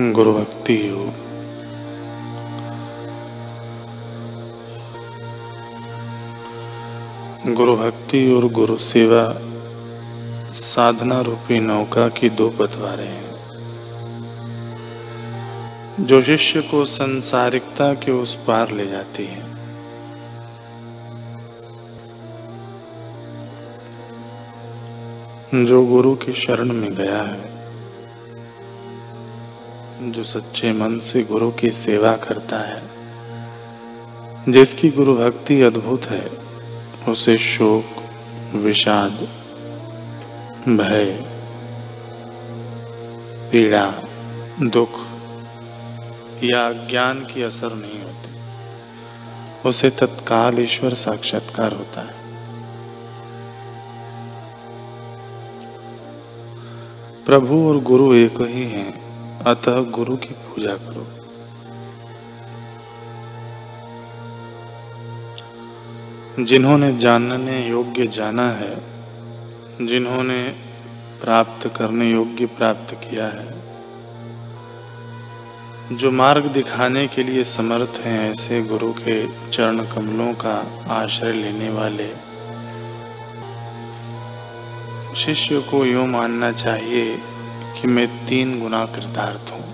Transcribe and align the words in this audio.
गुरु 0.00 0.32
भक्ति 0.32 0.88
योग। 0.88 1.10
गुरु 7.54 7.76
भक्ति 7.76 8.32
और 8.32 8.48
गुरु 8.48 8.76
सेवा 8.76 9.34
साधना 10.52 11.20
रूपी 11.20 11.60
नौका 11.60 12.08
की 12.08 12.28
दो 12.28 12.50
पतवारें 12.50 13.08
हैं। 13.08 13.36
जो 16.00 16.22
शिष्य 16.22 16.60
को 16.60 16.84
संसारिकता 16.84 17.94
के 17.94 18.12
उस 18.12 18.34
पार 18.34 18.70
ले 18.70 18.86
जाती 18.86 19.26
है। 19.26 19.56
जो 25.64 25.86
गुरु 25.86 26.14
की 26.14 26.32
शरण 26.32 26.72
में 26.72 26.94
गया 26.94 27.22
है 27.22 27.55
जो 30.06 30.22
सच्चे 30.22 30.72
मन 30.72 30.98
से 30.98 31.22
गुरु 31.22 31.50
की 31.50 31.70
सेवा 31.70 32.16
करता 32.16 32.58
है, 32.58 32.82
जिसकी 34.48 34.90
गुरु 34.90 35.16
भक्ति 35.16 35.62
अद्भुत 35.62 36.04
है, 36.04 36.30
उसे 37.08 37.38
शोक, 37.38 38.02
विषाद, 38.56 39.28
भय, 40.68 41.24
पीड़ा, 43.52 43.94
दुख 44.62 45.00
या 46.44 46.72
ज्ञान 46.72 47.20
की 47.20 47.42
असर 47.42 47.72
नहीं 47.72 48.02
होती। 48.02 48.36
उसे 49.68 49.90
तत्काल 49.90 50.58
ईश्वर 50.58 50.94
साक्षात्कार 50.94 51.72
होता 51.72 52.00
है। 52.00 52.26
प्रभु 57.26 57.68
और 57.68 57.80
गुरु 57.80 58.14
एक 58.14 58.40
ही 58.40 58.64
हैं। 58.64 59.05
अतः 59.46 59.80
गुरु 59.90 60.16
की 60.16 60.28
पूजा 60.28 60.74
करो। 60.74 61.06
जिन्होंने 66.44 66.96
जानने 66.96 67.68
योग्य 67.68 68.06
जाना 68.06 68.48
है, 68.50 68.76
जिन्होंने 69.86 70.48
प्राप्त 71.20 71.66
करने 71.76 72.10
योग्य 72.10 72.46
प्राप्त 72.46 72.94
किया 72.94 73.26
है, 73.26 73.54
जो 75.92 76.10
मार्ग 76.10 76.46
दिखाने 76.46 77.06
के 77.06 77.22
लिए 77.22 77.44
समर्थ 77.44 78.00
हैं, 78.00 78.32
ऐसे 78.32 78.62
गुरु 78.62 78.92
के 78.92 79.28
चरण 79.50 79.78
कमलों 79.84 80.32
का 80.34 80.56
आश्रय 80.90 81.32
लेने 81.32 81.70
वाले, 81.70 82.10
शिष्य 85.14 85.60
को 85.60 85.84
यूँ 85.84 86.06
मानना 86.06 86.52
चाहिए 86.52 87.18
कि 87.76 87.88
मैं 87.88 88.06
तीन 88.26 88.58
गुना 88.60 88.84
कृतार्थ 88.86 89.52
हूँ 89.52 89.64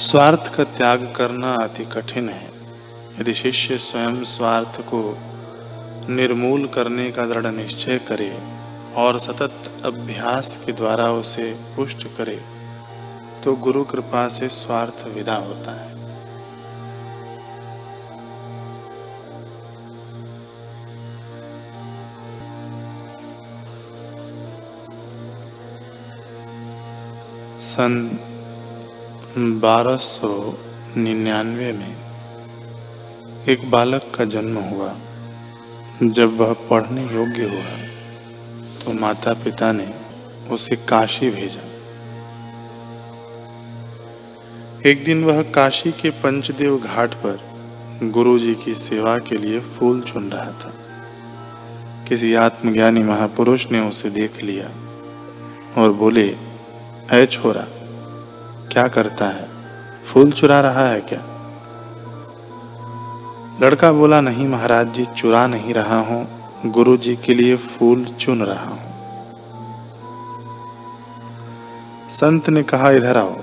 स्वार्थ 0.00 0.54
का 0.54 0.64
त्याग 0.78 1.12
करना 1.16 1.54
अति 1.54 1.84
कठिन 1.84 2.28
है। 2.28 2.52
यदि 3.20 3.34
शिष्य 3.34 3.78
स्वयं 3.78 4.22
स्वार्थ 4.24 4.80
को 4.88 5.02
निर्मूल 6.10 6.66
करने 6.68 7.10
का 7.10 7.26
दृढ़ 7.26 7.46
निश्चय 7.46 7.98
करे 8.08 8.32
और 8.96 9.18
सतत 9.20 9.70
अभ्यास 9.84 10.56
के 10.66 10.72
द्वारा 10.72 11.10
उसे 11.12 11.52
पुष्ट 11.76 12.06
करे 12.16 12.40
तो 13.44 13.54
गुरु 13.56 13.84
कृपा 13.84 14.26
से 14.28 14.48
स्वार्थ 14.50 15.06
विदा 15.06 15.36
होता 15.36 15.72
है। 15.72 15.93
सन 27.74 27.94
बारह 29.62 29.96
सौ 29.96 30.28
निन्यानवे 30.96 31.72
में 31.72 31.96
एक 33.48 33.70
बालक 33.70 34.12
का 34.14 34.24
जन्म 34.24 34.58
हुआ। 34.58 34.94
जब 36.02 36.36
वह 36.36 36.52
पढ़ने 36.70 37.02
योग्य 37.02 37.44
हुआ 37.44 37.72
तो 38.84 38.92
माता 38.92 39.32
पिता 39.32 39.72
ने 39.72 39.88
उसे 40.50 40.76
काशी 40.76 41.30
भेजा। 41.30 41.64
एक 44.90 45.04
दिन 45.04 45.24
वह 45.24 45.42
काशी 45.42 45.92
के 45.92 46.10
पंचदेव 46.10 46.78
घाट 46.78 47.14
पर 47.14 47.36
गुरुजी 48.04 48.54
की 48.54 48.74
सेवा 48.74 49.18
के 49.18 49.36
लिए 49.36 49.60
फूल 49.60 50.00
चुन 50.00 50.30
रहा 50.30 50.52
था। 50.60 50.72
किसी 52.08 52.34
आत्मज्ञानी 52.34 53.02
महापुरुष 53.02 53.70
ने 53.72 53.80
उसे 53.80 54.10
देख 54.10 54.42
लिया 54.42 54.70
और 55.82 55.92
बोले 55.92 56.36
है 57.12 57.26
छोरा, 57.26 57.66
क्या 58.72 58.88
करता 58.88 59.26
है? 59.26 59.48
फूल 60.04 60.32
चुरा 60.32 60.60
रहा 60.60 60.88
है 60.88 61.00
क्या? 61.00 61.18
लड़का 63.62 63.92
बोला, 63.92 64.20
नहीं 64.20 64.48
महाराज 64.48 64.88
जी, 64.88 65.04
चुरा 65.04 65.46
नहीं 65.46 65.74
रहा 65.74 66.00
हूँ। 66.00 66.44
गुरु 66.66 66.96
जी 66.96 67.16
के 67.16 67.34
लिए 67.34 67.56
फूल 67.56 68.04
चुन 68.04 68.42
रहा 68.42 68.64
हूँ। 68.64 68.94
संत 72.10 72.48
ने 72.50 72.62
कहा, 72.62 72.90
इधर 72.90 73.16
आओ। 73.16 73.34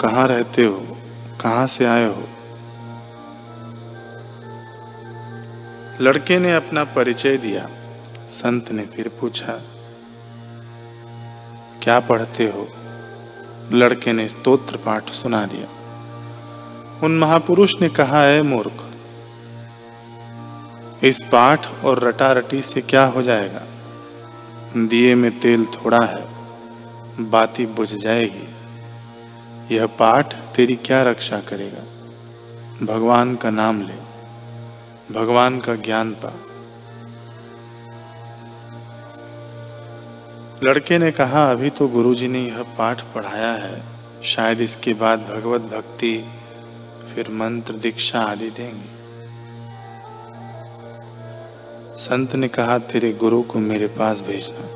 कहाँ 0.00 0.28
रहते 0.28 0.64
हो? 0.64 0.86
कहाँ 1.40 1.66
से 1.66 1.84
आए 1.84 2.06
हो? 2.06 2.28
लड़के 6.00 6.38
ने 6.38 6.54
अपना 6.54 6.84
परिचय 6.84 7.36
दिया। 7.36 7.68
संत 8.28 8.72
ने 8.72 8.82
फिर 8.82 9.08
पूछा 9.20 9.60
क्या 11.82 12.00
पढ़ते 12.00 12.44
हो? 12.46 12.68
लड़के 13.72 14.12
ने 14.12 14.28
स्तोत्र 14.28 14.76
पाठ 14.76 15.10
सुना 15.10 15.44
दिया। 15.46 15.68
उन 17.04 17.18
महापुरुष 17.18 17.74
ने 17.80 17.88
कहा 17.88 18.22
है 18.22 18.42
मूर्ख, 18.42 18.84
इस 21.04 21.22
पाठ 21.22 21.66
और 21.84 21.98
रटा 21.98 22.32
रटी 22.32 22.62
से 22.62 22.80
क्या 22.80 23.04
हो 23.04 23.22
जाएगा? 23.22 23.62
दिए 24.76 25.14
में 25.14 25.30
तेल 25.40 25.64
थोड़ा 25.66 26.04
है, 26.04 26.24
बाती 27.20 27.66
बुझ 27.66 27.94
जाएगी। 27.94 29.74
यह 29.74 29.86
पाठ 29.86 30.34
तेरी 30.34 30.76
क्या 30.76 31.02
रक्षा 31.02 31.38
करेगा? 31.38 31.84
भगवान 32.86 33.34
का 33.36 33.50
नाम 33.50 33.80
ले, 33.82 33.94
भगवान 35.14 35.60
का 35.60 35.74
ज्ञान 35.74 36.12
पा। 36.12 36.32
लड़के 40.64 40.98
ने 40.98 41.10
कहा, 41.10 41.50
अभी 41.50 41.70
तो 41.70 41.88
गुरुजी 41.88 42.28
ने 42.28 42.40
यह 42.46 42.62
पाठ 42.62 43.02
पढ़ाया 43.02 43.52
है। 43.52 43.82
शायद 44.22 44.60
इसके 44.60 44.92
बाद 44.92 45.18
भगवत 45.18 45.60
भक्ति, 45.60 46.24
फिर 47.14 47.28
मंत्र 47.30 47.74
दीक्षा 47.74 48.20
आदि 48.20 48.50
देंगे। 48.50 48.96
संत 51.98 52.34
ने 52.34 52.48
कहा, 52.48 52.78
तेरे 52.78 53.12
गुरु 53.12 53.42
को 53.42 53.58
मेरे 53.58 53.86
पास 53.86 54.20
भेजना। 54.20 54.68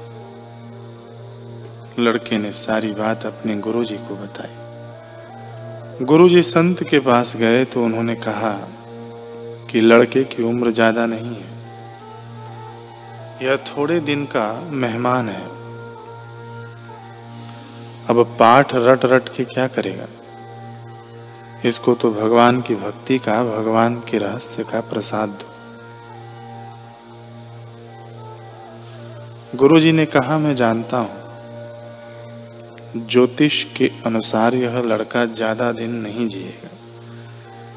लड़के 1.99 2.39
ने 2.39 2.53
सारी 2.53 2.93
बात 2.93 3.27
अपने 3.27 3.57
गुरुजी 3.57 3.97
को 3.97 4.17
बताई। 4.17 6.05
गुरुजी 6.05 6.43
संत 6.43 6.83
के 6.83 6.99
पास 6.99 7.37
गए 7.37 7.65
तो 7.65 7.85
उन्होंने 7.85 8.15
कहा 8.15 8.53
कि 9.71 9.81
लड़के 9.81 10.25
की 10.25 10.43
उम्र 10.43 10.71
ज़्यादा 10.71 11.07
नहीं 11.07 11.35
है। 11.35 11.51
यह 13.43 13.57
थोड़े 13.57 14.01
दिन 14.01 14.25
का 14.25 14.69
मेहमान 14.71 15.29
है। 15.29 15.62
अब 18.11 18.37
पाठ 18.41 18.75
रट 18.75 19.05
रट 19.05 19.29
के 19.29 19.45
क्या 19.45 19.67
करेगा? 19.67 20.07
इसको 21.65 21.95
तो 21.95 22.11
भगवान 22.11 22.61
की 22.61 22.75
भक्ति 22.75 23.19
का, 23.19 23.45
भगवान 23.45 24.01
के 24.01 24.19
रहस्य 24.19 24.65
का 24.65 24.81
प्रसाद 24.81 25.29
दो। 25.29 25.47
गुरु 29.57 29.81
जी 29.81 29.93
ने 29.93 30.07
कहा, 30.07 30.39
मैं 30.39 30.55
जानता 30.55 30.97
हूँ। 30.97 31.23
ज्योतिष 32.97 33.65
के 33.65 33.91
अनुसार 34.07 34.55
यह 34.55 34.81
लड़का 34.81 35.25
ज़्यादा 35.27 35.73
दिन 35.73 35.91
नहीं 35.91 36.29
जिएगा। 36.29 36.69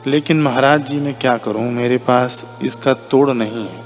लेकिन 0.08 0.42
महाराज 0.42 0.88
जी, 0.88 1.00
मैं 1.00 1.14
क्या 1.20 1.38
करूँ? 1.38 1.72
मेरे 1.72 1.98
पास 1.98 2.46
इसका 2.62 2.94
तोड़ 2.94 3.30
नहीं 3.32 3.68
है। 3.68 3.85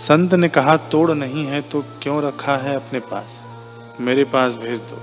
संत 0.00 0.34
ने 0.34 0.48
कहा, 0.48 0.76
तोड़ 0.76 1.10
नहीं 1.10 1.44
है 1.46 1.60
तो 1.62 1.84
क्यों 2.02 2.22
रखा 2.22 2.56
है 2.56 2.74
अपने 2.76 3.00
पास? 3.00 3.46
मेरे 4.00 4.24
पास 4.24 4.54
भेज 4.54 4.80
दो। 4.80 4.98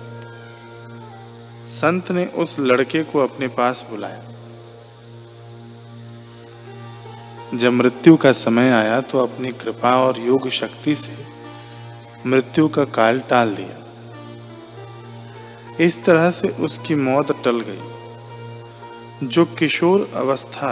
संत 1.68 2.12
ने 2.12 2.26
उस 2.26 2.60
लड़के 2.60 3.04
को 3.04 3.20
अपने 3.20 3.48
पास 3.48 3.86
बुलाया। 3.90 4.24
जब 7.54 7.74
मृत्यु 7.74 8.16
का 8.18 8.32
समय 8.32 8.70
आया 8.72 9.02
तो 9.02 9.20
अपनी 9.20 9.52
कृपा 9.54 9.92
और 9.98 10.20
योग 10.20 10.50
शक्ति 10.50 10.96
से 10.96 11.26
मृत्यु 12.26 12.68
का 12.68 12.84
काल 12.84 13.20
टाल 13.20 13.56
दिया। 13.56 13.78
इस 15.80 16.04
तरह 16.06 16.32
से 16.32 16.48
उसकी 16.50 16.96
मौत 16.96 17.44
टल 17.44 17.60
गई, 17.68 19.28
जो 19.28 19.46
किशोर 19.46 20.12
अवस्था 20.16 20.72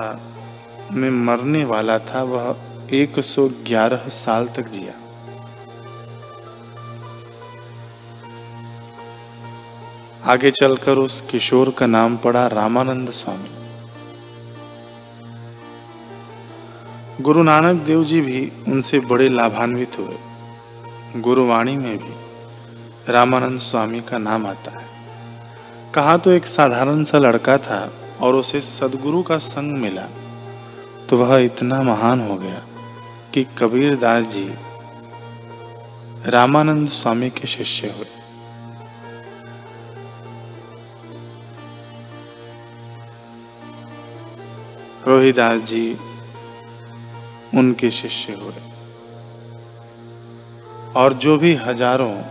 में 0.91 1.09
मरने 1.09 1.65
वाला 1.65 1.99
था, 1.99 2.23
वह 2.23 2.64
111 2.93 4.09
साल 4.09 4.47
तक 4.47 4.69
जिया। 4.69 4.93
आगे 10.31 10.51
चलकर 10.51 10.97
उस 10.97 11.21
किशोर 11.21 11.69
का 11.69 11.85
नाम 11.85 12.17
पड़ा 12.17 12.47
रामानंद 12.47 13.09
स्वामी। 13.09 13.49
गुरु 17.21 17.43
नानक 17.43 17.81
देव 17.81 18.03
जी 18.03 18.21
भी 18.21 18.51
उनसे 18.67 18.99
बड़े 18.99 19.29
लाभान्वित 19.29 19.99
हुए। 19.99 20.17
गुरुवाणी 21.21 21.77
में 21.77 21.97
भी 21.97 22.13
रामानंद 23.13 23.59
स्वामी 23.59 24.01
का 24.01 24.17
नाम 24.17 24.45
आता 24.45 24.71
है। 24.71 24.85
कहा 25.93 26.17
तो 26.17 26.31
एक 26.31 26.45
साधारण 26.45 27.03
सा 27.03 27.19
लड़का 27.19 27.57
था 27.57 27.93
और 28.21 28.35
उसे 28.35 28.61
सदगुरु 28.61 29.23
का 29.23 29.37
संग 29.37 29.77
मिला 29.77 30.07
तो 31.09 31.17
वह 31.17 31.37
इतना 31.37 31.81
महान 31.81 32.27
हो 32.27 32.35
गया 32.35 32.61
कि 33.35 33.45
कबीर 33.57 33.95
दास 33.95 34.25
जी 34.25 34.55
रामानंद 36.27 36.89
स्वामी 36.89 37.29
के 37.29 37.47
शिष्य 37.47 37.87
हुए। 37.87 38.05
रोहिदास 45.07 45.61
जी 45.61 45.97
उनके 47.55 47.91
शिष्य 47.91 48.33
हुए। 48.33 48.53
और 50.95 51.13
जो 51.13 51.37
भी 51.37 51.55
हज़ारों 51.55 52.21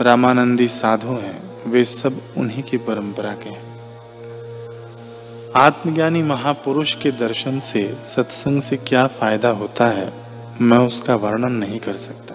रामानंदी 0.00 0.68
साधु 0.68 1.12
हैं, 1.12 1.64
वे 1.66 1.84
सब 1.84 2.22
उन्हीं 2.36 2.62
की 2.62 2.76
परंपरा 2.76 3.32
के 3.32 3.48
हैं। 3.48 3.71
आत्मज्ञानी 5.56 6.22
महापुरुष 6.22 6.94
के 6.94 7.10
दर्शन 7.10 7.60
से 7.60 7.98
सत्संग 8.06 8.60
से 8.60 8.76
क्या 8.76 9.06
फ़ायदा 9.06 9.48
होता 9.48 9.86
है, 9.86 10.12
मैं 10.60 10.78
उसका 10.78 11.14
वर्णन 11.14 11.52
नहीं 11.52 11.78
कर 11.78 11.92
सकता। 11.92 12.34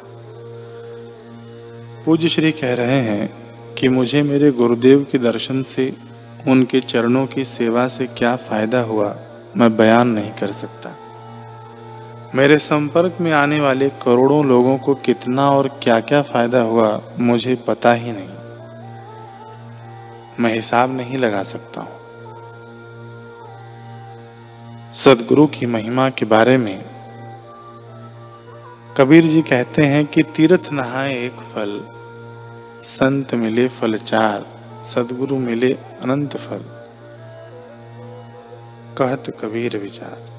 पूज्य 2.05 2.29
श्री 2.29 2.51
कह 2.51 2.73
रहे 2.73 2.99
हैं 3.01 3.29
कि 3.75 3.89
मुझे 3.89 4.23
मेरे 4.23 4.51
गुरुदेव 4.51 5.07
के 5.11 5.17
दर्शन 5.17 5.63
से, 5.63 5.93
उनके 6.47 6.79
चरणों 6.79 7.25
की 7.27 7.45
सेवा 7.45 7.87
से 7.87 8.07
क्या 8.07 8.35
फ़ायदा 8.35 8.81
हुआ, 8.81 9.15
मैं 9.57 9.77
बयान 9.77 10.07
नहीं 10.07 10.31
कर 10.31 10.51
सकता। 10.51 10.95
मेरे 12.35 12.57
संपर्क 12.57 13.17
में 13.21 13.31
आने 13.31 13.59
वाले 13.59 13.89
करोड़ों 13.89 14.45
लोगों 14.45 14.77
को 14.77 14.95
कितना 14.95 15.51
और 15.51 15.67
क्या 15.83 15.99
क्या 15.99 16.21
फ़ायदा 16.21 16.61
हुआ, 16.61 17.01
मुझे 17.19 17.55
पता 17.55 17.93
ही 17.93 18.11
नहीं। 18.11 18.29
मैं 20.39 20.53
हिसाब 20.53 20.97
नहीं 20.97 21.17
लगा 21.17 21.43
सकता 21.43 21.81
हूँ। 21.81 21.96
सदगुरु 24.97 25.47
की 25.47 25.65
महिमा 25.65 26.09
के 26.09 26.25
बारे 26.25 26.57
में। 26.57 26.85
कबीर 28.97 29.23
जी 29.23 29.41
कहते 29.41 29.85
हैं 29.85 30.05
कि 30.05 30.23
तीर्थ 30.23 30.69
नहाए 30.71 31.25
एक 31.25 31.31
फल, 31.31 31.81
संत 32.81 33.35
मिले 33.35 33.67
फल 33.67 33.97
चार, 33.97 34.45
सदगुरु 34.83 35.37
मिले 35.37 35.73
अनंत 35.73 36.37
फल। 36.37 36.63
कहत 38.97 39.37
कबीर 39.41 39.77
विचार। 39.77 40.36